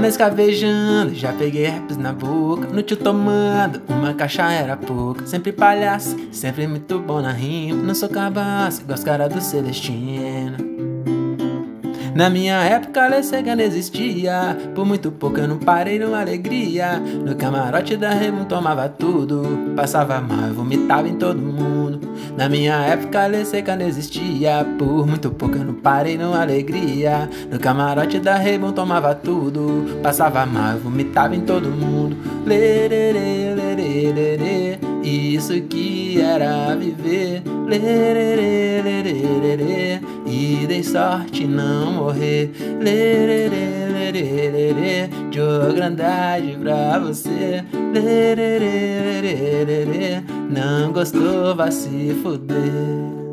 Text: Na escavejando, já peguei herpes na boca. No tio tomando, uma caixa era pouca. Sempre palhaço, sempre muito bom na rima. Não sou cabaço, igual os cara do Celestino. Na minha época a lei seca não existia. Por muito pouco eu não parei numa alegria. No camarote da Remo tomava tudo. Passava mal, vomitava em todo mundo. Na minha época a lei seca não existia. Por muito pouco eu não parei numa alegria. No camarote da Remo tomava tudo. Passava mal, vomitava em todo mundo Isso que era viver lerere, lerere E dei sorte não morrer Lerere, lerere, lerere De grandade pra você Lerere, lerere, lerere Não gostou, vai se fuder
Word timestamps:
Na 0.00 0.08
escavejando, 0.08 1.14
já 1.14 1.32
peguei 1.32 1.64
herpes 1.66 1.96
na 1.96 2.12
boca. 2.12 2.68
No 2.68 2.82
tio 2.82 2.96
tomando, 2.96 3.82
uma 3.88 4.14
caixa 4.14 4.52
era 4.52 4.76
pouca. 4.76 5.26
Sempre 5.26 5.52
palhaço, 5.52 6.16
sempre 6.30 6.66
muito 6.66 6.98
bom 6.98 7.20
na 7.20 7.32
rima. 7.32 7.82
Não 7.82 7.94
sou 7.94 8.08
cabaço, 8.08 8.82
igual 8.82 8.98
os 8.98 9.04
cara 9.04 9.28
do 9.28 9.40
Celestino. 9.40 10.85
Na 12.16 12.30
minha 12.30 12.64
época 12.64 13.04
a 13.04 13.08
lei 13.08 13.22
seca 13.22 13.54
não 13.54 13.62
existia. 13.62 14.56
Por 14.74 14.86
muito 14.86 15.12
pouco 15.12 15.38
eu 15.38 15.46
não 15.46 15.58
parei 15.58 15.98
numa 15.98 16.18
alegria. 16.18 16.98
No 16.98 17.36
camarote 17.36 17.94
da 17.94 18.08
Remo 18.08 18.46
tomava 18.46 18.88
tudo. 18.88 19.74
Passava 19.76 20.18
mal, 20.18 20.50
vomitava 20.54 21.06
em 21.06 21.16
todo 21.16 21.38
mundo. 21.38 22.00
Na 22.34 22.48
minha 22.48 22.76
época 22.86 23.22
a 23.22 23.26
lei 23.26 23.44
seca 23.44 23.76
não 23.76 23.86
existia. 23.86 24.66
Por 24.78 25.06
muito 25.06 25.30
pouco 25.30 25.58
eu 25.58 25.64
não 25.64 25.74
parei 25.74 26.16
numa 26.16 26.40
alegria. 26.40 27.28
No 27.50 27.60
camarote 27.60 28.18
da 28.18 28.36
Remo 28.36 28.72
tomava 28.72 29.14
tudo. 29.14 30.00
Passava 30.02 30.46
mal, 30.46 30.78
vomitava 30.78 31.36
em 31.36 31.42
todo 31.42 31.68
mundo 31.68 32.16
Isso 35.06 35.60
que 35.62 36.20
era 36.20 36.74
viver 36.74 37.40
lerere, 37.68 38.82
lerere 38.82 40.00
E 40.26 40.66
dei 40.66 40.82
sorte 40.82 41.46
não 41.46 41.92
morrer 41.92 42.50
Lerere, 42.80 43.92
lerere, 43.92 44.50
lerere 44.50 45.08
De 45.30 45.74
grandade 45.76 46.58
pra 46.60 46.98
você 46.98 47.64
Lerere, 47.94 48.58
lerere, 48.58 49.64
lerere 49.64 50.24
Não 50.50 50.92
gostou, 50.92 51.54
vai 51.54 51.70
se 51.70 52.12
fuder 52.20 53.25